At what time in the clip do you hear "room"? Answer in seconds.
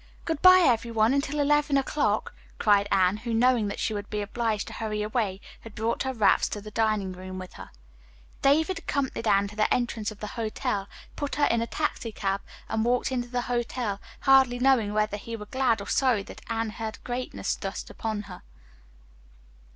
7.11-7.37